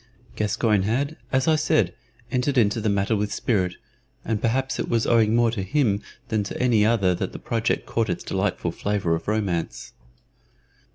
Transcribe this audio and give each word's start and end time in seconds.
Gascoyne 0.35 0.81
had, 0.81 1.15
as 1.31 1.47
I 1.47 1.55
said, 1.55 1.93
entered 2.31 2.57
into 2.57 2.81
the 2.81 2.89
matter 2.89 3.15
with 3.15 3.31
spirit, 3.31 3.75
and 4.25 4.41
perhaps 4.41 4.79
it 4.79 4.89
was 4.89 5.05
owing 5.05 5.35
more 5.35 5.51
to 5.51 5.61
him 5.61 6.01
than 6.29 6.41
to 6.45 6.59
any 6.59 6.83
other 6.83 7.13
that 7.13 7.33
the 7.33 7.37
project 7.37 7.85
caught 7.85 8.09
its 8.09 8.23
delightful 8.23 8.71
flavor 8.71 9.13
of 9.13 9.27
romance. 9.27 9.93